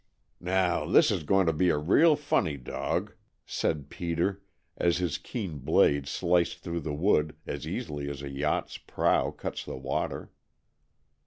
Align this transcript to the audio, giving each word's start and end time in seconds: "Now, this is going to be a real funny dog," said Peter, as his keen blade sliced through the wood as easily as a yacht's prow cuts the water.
"Now, 0.39 0.87
this 0.87 1.11
is 1.11 1.21
going 1.21 1.45
to 1.45 1.53
be 1.53 1.69
a 1.69 1.77
real 1.77 2.15
funny 2.15 2.57
dog," 2.57 3.13
said 3.45 3.87
Peter, 3.91 4.41
as 4.75 4.97
his 4.97 5.19
keen 5.19 5.59
blade 5.59 6.07
sliced 6.07 6.57
through 6.63 6.79
the 6.79 6.91
wood 6.95 7.35
as 7.45 7.67
easily 7.67 8.09
as 8.09 8.23
a 8.23 8.29
yacht's 8.31 8.79
prow 8.79 9.29
cuts 9.29 9.63
the 9.63 9.77
water. 9.77 10.31